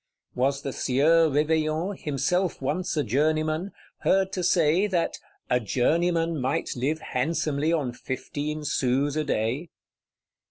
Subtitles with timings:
[0.33, 6.71] Was the Sieur Réveillon, himself once a journeyman, heard to say that "a journeyman might
[6.75, 9.69] live handsomely on fifteen sous a day?"